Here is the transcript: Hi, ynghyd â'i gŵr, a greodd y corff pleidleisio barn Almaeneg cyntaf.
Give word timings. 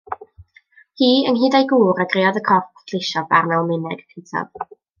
Hi, 1.01 1.09
ynghyd 1.31 1.57
â'i 1.59 1.67
gŵr, 1.73 2.01
a 2.05 2.07
greodd 2.15 2.41
y 2.41 2.43
corff 2.49 2.73
pleidleisio 2.79 3.25
barn 3.35 3.55
Almaeneg 3.61 4.05
cyntaf. 4.17 4.69